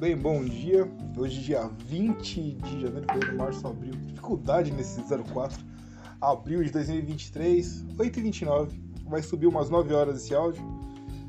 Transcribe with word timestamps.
bem? 0.00 0.16
Bom 0.16 0.42
dia. 0.42 0.90
Hoje, 1.14 1.42
dia 1.42 1.70
20 1.84 2.52
de 2.52 2.80
janeiro, 2.80 3.06
fevereiro, 3.12 3.36
março, 3.36 3.66
abril. 3.66 3.92
Dificuldade 4.06 4.72
nesse 4.72 5.02
04. 5.02 5.62
Abril 6.18 6.64
de 6.64 6.70
2023, 6.70 7.84
8h29. 7.98 8.80
Vai 9.04 9.20
subir 9.20 9.46
umas 9.46 9.68
9 9.68 9.92
horas 9.92 10.22
esse 10.24 10.34
áudio. 10.34 10.64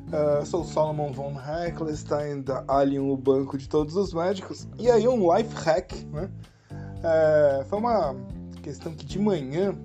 Uh, 0.08 0.46
sou 0.46 0.64
Solomon 0.64 1.12
von 1.12 1.34
Heckelstein, 1.38 2.44
da 2.44 2.64
Alien, 2.66 3.12
o 3.12 3.18
banco 3.18 3.58
de 3.58 3.68
todos 3.68 3.98
os 3.98 4.14
médicos. 4.14 4.66
E 4.80 4.90
aí, 4.90 5.06
um 5.06 5.36
life 5.36 5.54
hack, 5.54 5.92
né? 6.14 6.32
Uh, 6.72 7.66
foi 7.66 7.78
uma 7.78 8.16
questão 8.64 8.94
que 8.94 9.06
de 9.06 9.20
manhã 9.20 9.78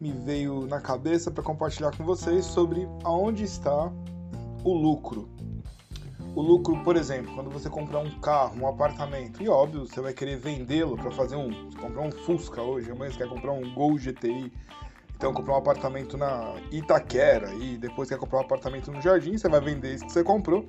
me 0.00 0.10
veio 0.10 0.66
na 0.66 0.80
cabeça 0.80 1.30
para 1.30 1.42
compartilhar 1.42 1.94
com 1.94 2.02
vocês 2.02 2.46
sobre 2.46 2.88
aonde 3.04 3.44
está 3.44 3.92
o 4.64 4.72
lucro 4.72 5.28
o 6.34 6.42
lucro, 6.42 6.82
por 6.82 6.96
exemplo, 6.96 7.32
quando 7.34 7.48
você 7.48 7.70
comprar 7.70 8.00
um 8.00 8.10
carro, 8.20 8.60
um 8.60 8.66
apartamento, 8.66 9.42
e 9.42 9.48
óbvio, 9.48 9.86
você 9.86 10.00
vai 10.00 10.12
querer 10.12 10.36
vendê-lo 10.36 10.96
para 10.96 11.10
fazer 11.12 11.36
um. 11.36 11.70
Comprar 11.70 12.02
um 12.02 12.10
Fusca 12.10 12.60
hoje, 12.60 12.90
amanhã 12.90 13.10
você 13.10 13.18
quer 13.18 13.28
comprar 13.28 13.52
um 13.52 13.72
Gol 13.72 13.96
GTI, 13.96 14.52
então 15.14 15.32
comprar 15.32 15.54
um 15.54 15.58
apartamento 15.58 16.16
na 16.16 16.54
Itaquera 16.72 17.54
e 17.54 17.76
depois 17.76 18.08
quer 18.08 18.18
comprar 18.18 18.38
um 18.38 18.42
apartamento 18.42 18.90
no 18.90 19.00
Jardim, 19.00 19.38
você 19.38 19.48
vai 19.48 19.60
vender 19.60 19.94
isso 19.94 20.06
que 20.06 20.12
você 20.12 20.24
comprou 20.24 20.66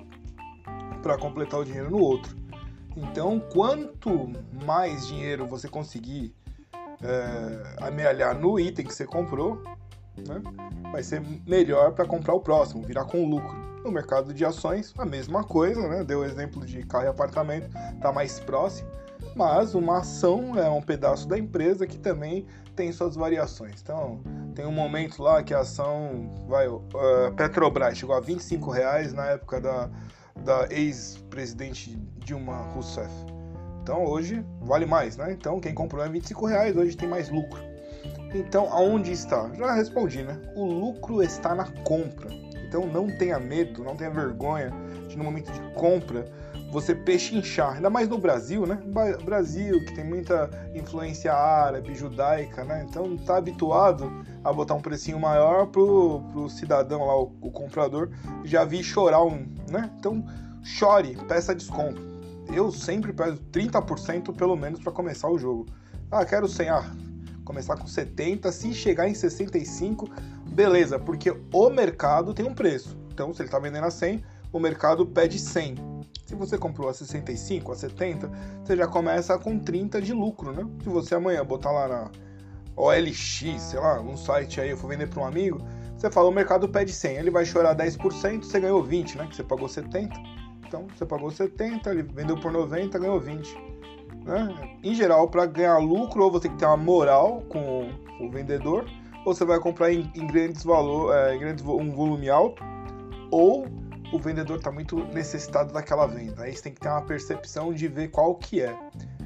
para 1.02 1.18
completar 1.18 1.60
o 1.60 1.64
dinheiro 1.64 1.90
no 1.90 1.98
outro. 1.98 2.36
Então, 2.96 3.40
quanto 3.52 4.30
mais 4.64 5.06
dinheiro 5.06 5.46
você 5.46 5.68
conseguir 5.68 6.34
é, 7.02 7.84
amealhar 7.84 8.38
no 8.38 8.58
item 8.58 8.86
que 8.86 8.94
você 8.94 9.04
comprou, 9.04 9.60
né, 10.22 10.42
vai 10.90 11.02
ser 11.02 11.22
melhor 11.46 11.92
para 11.92 12.06
comprar 12.06 12.34
o 12.34 12.40
próximo, 12.40 12.82
virar 12.82 13.04
com 13.04 13.28
lucro. 13.28 13.66
No 13.84 13.92
mercado 13.92 14.34
de 14.34 14.44
ações, 14.44 14.92
a 14.98 15.04
mesma 15.04 15.44
coisa, 15.44 15.86
né? 15.86 16.02
Deu 16.02 16.20
o 16.20 16.24
exemplo 16.24 16.66
de 16.66 16.82
carro 16.82 17.04
e 17.04 17.08
apartamento, 17.08 17.70
está 17.94 18.12
mais 18.12 18.40
próximo, 18.40 18.88
mas 19.36 19.76
uma 19.76 19.98
ação 19.98 20.58
é 20.58 20.68
um 20.68 20.82
pedaço 20.82 21.28
da 21.28 21.38
empresa 21.38 21.86
que 21.86 21.96
também 21.96 22.46
tem 22.74 22.90
suas 22.90 23.14
variações. 23.14 23.80
Então, 23.80 24.20
tem 24.56 24.66
um 24.66 24.72
momento 24.72 25.22
lá 25.22 25.42
que 25.42 25.54
a 25.54 25.60
ação 25.60 26.34
vai. 26.48 26.66
Uh, 26.66 26.82
Petrobras 27.36 27.96
chegou 27.96 28.16
a 28.16 28.20
25 28.20 28.70
reais 28.70 29.12
na 29.12 29.26
época 29.26 29.60
da, 29.60 29.88
da 30.44 30.66
ex-presidente 30.70 31.96
Dilma 32.18 32.56
Rousseff. 32.72 33.12
Então 33.82 34.04
hoje 34.04 34.44
vale 34.62 34.84
mais, 34.84 35.16
né? 35.16 35.32
Então 35.32 35.60
quem 35.60 35.72
comprou 35.72 36.04
é 36.04 36.08
25 36.08 36.46
reais, 36.46 36.76
hoje 36.76 36.96
tem 36.96 37.08
mais 37.08 37.28
lucro. 37.28 37.60
Então 38.34 38.72
aonde 38.72 39.12
está? 39.12 39.50
Já 39.54 39.72
respondi, 39.74 40.22
né? 40.22 40.38
O 40.54 40.64
lucro 40.64 41.22
está 41.22 41.54
na 41.54 41.64
compra. 41.82 42.28
Então 42.66 42.86
não 42.86 43.06
tenha 43.18 43.38
medo, 43.38 43.82
não 43.84 43.96
tenha 43.96 44.10
vergonha 44.10 44.72
de 45.08 45.16
no 45.16 45.24
momento 45.24 45.50
de 45.52 45.60
compra 45.74 46.24
você 46.70 46.94
pechinchar, 46.94 47.76
ainda 47.76 47.88
mais 47.88 48.08
no 48.08 48.18
Brasil, 48.18 48.66
né? 48.66 48.78
Brasil 49.24 49.84
que 49.84 49.94
tem 49.94 50.04
muita 50.04 50.50
influência 50.74 51.32
árabe, 51.32 51.94
judaica, 51.94 52.64
né? 52.64 52.84
Então 52.88 53.06
não 53.06 53.16
tá 53.16 53.36
habituado 53.36 54.10
a 54.42 54.52
botar 54.52 54.74
um 54.74 54.80
precinho 54.80 55.18
maior 55.18 55.68
pro, 55.68 56.20
pro 56.32 56.50
cidadão 56.50 57.04
lá, 57.06 57.16
o, 57.16 57.32
o 57.40 57.50
comprador, 57.50 58.10
já 58.44 58.64
vi 58.64 58.82
chorar 58.82 59.22
um, 59.22 59.46
né? 59.70 59.90
Então 59.98 60.24
chore, 60.62 61.16
peça 61.28 61.54
desconto. 61.54 62.02
Eu 62.52 62.70
sempre 62.70 63.12
peço 63.12 63.38
30% 63.52 64.34
pelo 64.36 64.56
menos 64.56 64.80
para 64.80 64.92
começar 64.92 65.28
o 65.30 65.38
jogo. 65.38 65.66
Ah, 66.10 66.24
quero 66.24 66.48
100, 66.48 66.68
ah, 66.68 66.84
começar 67.46 67.76
com 67.76 67.86
70, 67.86 68.50
se 68.52 68.74
chegar 68.74 69.08
em 69.08 69.14
65, 69.14 70.10
beleza, 70.50 70.98
porque 70.98 71.34
o 71.52 71.70
mercado 71.70 72.34
tem 72.34 72.44
um 72.44 72.52
preço. 72.52 72.98
Então, 73.10 73.32
se 73.32 73.40
ele 73.40 73.46
está 73.46 73.58
vendendo 73.58 73.84
a 73.84 73.90
100, 73.90 74.22
o 74.52 74.58
mercado 74.58 75.06
pede 75.06 75.38
100. 75.38 75.76
Se 76.26 76.34
você 76.34 76.58
comprou 76.58 76.88
a 76.88 76.92
65, 76.92 77.72
a 77.72 77.76
70, 77.76 78.28
você 78.62 78.76
já 78.76 78.88
começa 78.88 79.38
com 79.38 79.58
30 79.58 80.02
de 80.02 80.12
lucro, 80.12 80.52
né? 80.52 80.68
Se 80.82 80.88
você 80.88 81.14
amanhã 81.14 81.44
botar 81.44 81.70
lá 81.70 81.88
na 81.88 82.10
OLX, 82.74 83.44
sei 83.60 83.78
lá, 83.78 84.00
um 84.00 84.16
site 84.16 84.60
aí, 84.60 84.70
eu 84.70 84.76
for 84.76 84.88
vender 84.88 85.08
para 85.08 85.22
um 85.22 85.24
amigo, 85.24 85.60
você 85.96 86.10
fala, 86.10 86.28
o 86.28 86.32
mercado 86.32 86.68
pede 86.68 86.92
100, 86.92 87.16
ele 87.16 87.30
vai 87.30 87.44
chorar 87.44 87.76
10%, 87.76 88.42
você 88.42 88.60
ganhou 88.60 88.82
20, 88.82 89.16
né? 89.16 89.26
Que 89.28 89.36
você 89.36 89.44
pagou 89.44 89.68
70. 89.68 90.14
Então, 90.66 90.86
você 90.94 91.06
pagou 91.06 91.30
70, 91.30 91.90
ele 91.90 92.02
vendeu 92.02 92.36
por 92.36 92.50
90, 92.50 92.98
ganhou 92.98 93.20
20. 93.20 93.56
Né? 94.26 94.78
Em 94.82 94.94
geral, 94.94 95.28
para 95.28 95.46
ganhar 95.46 95.78
lucro, 95.78 96.24
ou 96.24 96.30
você 96.30 96.48
tem 96.48 96.52
que 96.52 96.58
ter 96.58 96.66
uma 96.66 96.76
moral 96.76 97.42
com 97.48 97.88
o 98.20 98.28
vendedor, 98.28 98.84
ou 99.24 99.34
você 99.34 99.44
vai 99.44 99.60
comprar 99.60 99.92
em, 99.92 100.10
em 100.14 100.26
grandes 100.26 100.64
valor, 100.64 101.14
é, 101.14 101.36
em 101.36 101.38
grandes, 101.38 101.64
um 101.64 101.92
volume 101.92 102.28
alto, 102.28 102.62
ou 103.30 103.66
o 104.12 104.18
vendedor 104.18 104.58
está 104.58 104.70
muito 104.70 104.96
necessitado 105.14 105.72
daquela 105.72 106.06
venda. 106.06 106.42
Aí 106.42 106.54
você 106.54 106.64
tem 106.64 106.72
que 106.72 106.80
ter 106.80 106.88
uma 106.88 107.02
percepção 107.02 107.72
de 107.72 107.86
ver 107.86 108.08
qual 108.08 108.34
que 108.34 108.60
é. 108.60 108.76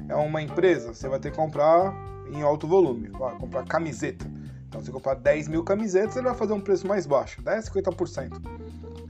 É 0.07 0.15
uma 0.15 0.41
empresa, 0.41 0.93
você 0.93 1.07
vai 1.07 1.19
ter 1.19 1.31
que 1.31 1.37
comprar 1.37 1.93
em 2.31 2.41
alto 2.41 2.67
volume, 2.67 3.09
vai 3.09 3.35
comprar 3.37 3.63
camiseta. 3.65 4.25
Então, 4.71 4.81
se 4.81 4.89
comprar 4.89 5.15
10 5.15 5.49
mil 5.49 5.63
camisetas, 5.65 6.15
ele 6.15 6.27
vai 6.27 6.35
fazer 6.35 6.53
um 6.53 6.61
preço 6.61 6.87
mais 6.87 7.05
baixo, 7.05 7.41
10, 7.41 7.69
50%. 7.69 8.41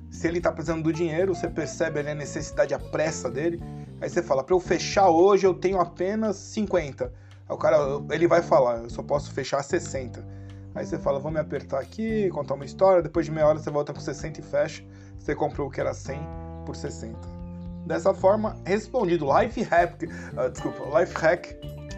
Se 0.10 0.28
ele 0.28 0.40
está 0.40 0.52
precisando 0.52 0.82
do 0.82 0.92
dinheiro, 0.92 1.36
você 1.36 1.48
percebe 1.48 2.00
ali 2.00 2.10
a 2.10 2.16
necessidade, 2.16 2.74
a 2.74 2.80
pressa 2.80 3.30
dele, 3.30 3.62
Aí 4.02 4.10
você 4.10 4.24
fala, 4.24 4.44
para 4.44 4.56
eu 4.56 4.60
fechar 4.60 5.10
hoje 5.10 5.46
eu 5.46 5.54
tenho 5.54 5.80
apenas 5.80 6.36
50. 6.36 7.06
Aí 7.48 7.56
o 7.56 7.58
cara, 7.58 7.78
ele 8.10 8.28
vai 8.28 8.42
falar, 8.42 8.78
eu 8.80 8.90
só 8.90 9.04
posso 9.04 9.32
fechar 9.32 9.62
60. 9.62 10.26
Aí 10.74 10.84
você 10.84 10.98
fala, 10.98 11.20
vamos 11.20 11.34
me 11.34 11.40
apertar 11.40 11.80
aqui, 11.80 12.28
contar 12.32 12.56
uma 12.56 12.66
história, 12.66 13.04
depois 13.04 13.28
de 13.28 13.32
meia 13.32 13.46
hora 13.46 13.60
você 13.60 13.70
volta 13.70 13.94
com 13.94 14.00
60 14.00 14.40
e 14.40 14.44
fecha. 14.44 14.84
Você 15.20 15.36
comprou 15.36 15.68
o 15.68 15.72
que 15.72 15.80
era 15.80 15.94
100 15.94 16.20
por 16.66 16.76
60. 16.76 17.41
Dessa 17.86 18.14
forma, 18.14 18.56
respondido, 18.66 19.28
life 19.38 19.62
hack, 19.64 20.03
uh, 20.03 20.50
desculpa, 20.52 21.00
life 21.00 21.14
hack 21.16 21.47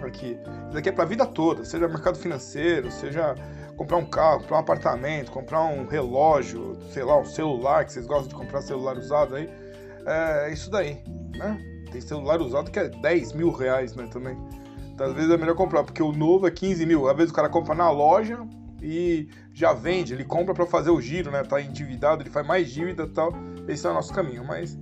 aqui. 0.04 0.38
Isso 0.70 0.78
aqui 0.78 0.90
é 0.90 0.92
para 0.92 1.04
a 1.04 1.08
vida 1.08 1.26
toda, 1.26 1.64
seja 1.66 1.88
mercado 1.88 2.18
financeiro, 2.18 2.90
seja 2.92 3.36
comprar 3.76 3.98
um 3.98 4.06
carro, 4.06 4.42
comprar 4.42 4.58
um 4.58 4.60
apartamento, 4.60 5.32
comprar 5.32 5.64
um 5.64 5.86
relógio, 5.86 6.78
sei 6.92 7.04
lá, 7.04 7.20
um 7.20 7.26
celular, 7.26 7.86
que 7.86 7.94
vocês 7.94 8.06
gostam 8.06 8.30
de 8.30 8.36
comprar 8.36 8.62
celular 8.62 8.98
usado 8.98 9.36
aí. 9.36 9.50
É 10.06 10.52
isso 10.52 10.70
daí, 10.70 11.02
né? 11.36 11.58
Tem 11.92 12.02
celular 12.02 12.42
usado 12.42 12.72
que 12.72 12.80
é 12.80 12.90
10 12.90 13.34
mil 13.34 13.52
reais, 13.52 13.96
né, 13.96 14.08
também. 14.12 14.38
Então, 14.94 15.08
às 15.08 15.14
vezes 15.14 15.32
é 15.32 15.38
melhor 15.38 15.56
comprar, 15.56 15.84
porque 15.84 16.04
o 16.04 16.12
novo 16.12 16.48
é 16.48 16.52
15 16.52 16.86
mil. 16.86 17.10
Às 17.10 17.16
vezes 17.16 17.32
o 17.32 17.36
cara 17.36 17.50
compra 17.50 17.74
na 17.74 17.90
loja 17.90 18.40
e 18.82 19.28
já 19.54 19.74
vende, 19.74 20.14
ele 20.14 20.24
compra 20.24 20.54
para 20.54 20.66
fazer 20.66 20.92
o 20.92 21.00
giro, 21.02 21.32
né? 21.32 21.44
Tá 21.44 21.62
endividado, 21.62 22.22
ele 22.22 22.30
faz 22.30 22.46
mais 22.46 22.70
dívida 22.70 23.04
e 23.04 23.10
tal. 23.10 23.34
Esse 23.68 23.88
é 23.88 23.90
o 23.90 23.94
nosso 23.94 24.14
caminho, 24.14 24.44
mas 24.44 24.78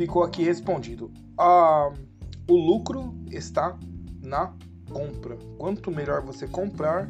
ficou 0.00 0.24
aqui 0.24 0.42
respondido. 0.42 1.10
Ah, 1.36 1.92
o 2.48 2.54
lucro 2.54 3.14
está 3.30 3.76
na 4.22 4.50
compra. 4.90 5.36
Quanto 5.58 5.90
melhor 5.90 6.22
você 6.22 6.48
comprar, 6.48 7.06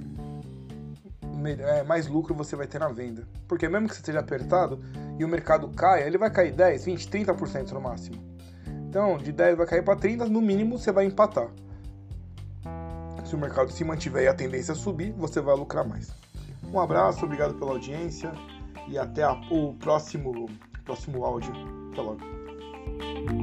é, 1.60 1.84
mais 1.84 2.08
lucro 2.08 2.34
você 2.34 2.56
vai 2.56 2.66
ter 2.66 2.80
na 2.80 2.88
venda. 2.88 3.28
Porque 3.46 3.68
mesmo 3.68 3.86
que 3.86 3.94
você 3.94 4.00
esteja 4.00 4.18
apertado 4.18 4.80
e 5.16 5.24
o 5.24 5.28
mercado 5.28 5.68
caia, 5.68 6.04
ele 6.04 6.18
vai 6.18 6.30
cair 6.32 6.52
10, 6.52 6.84
20, 6.84 7.08
30% 7.08 7.70
no 7.70 7.80
máximo. 7.80 8.16
Então, 8.88 9.18
de 9.18 9.30
10 9.30 9.56
vai 9.56 9.66
cair 9.68 9.84
para 9.84 9.94
30, 9.94 10.24
no 10.26 10.40
mínimo 10.40 10.76
você 10.76 10.90
vai 10.90 11.04
empatar. 11.04 11.48
Se 13.24 13.36
o 13.36 13.38
mercado 13.38 13.70
se 13.70 13.84
mantiver 13.84 14.24
e 14.24 14.26
a 14.26 14.34
tendência 14.34 14.74
subir, 14.74 15.12
você 15.12 15.40
vai 15.40 15.54
lucrar 15.54 15.86
mais. 15.86 16.10
Um 16.72 16.80
abraço, 16.80 17.24
obrigado 17.24 17.54
pela 17.54 17.70
audiência 17.70 18.32
e 18.88 18.98
até 18.98 19.22
a, 19.22 19.34
o 19.48 19.74
próximo, 19.74 20.50
próximo 20.84 21.24
áudio. 21.24 21.52
Até 21.92 22.02
logo. 22.02 22.39
Bye. 22.98 23.39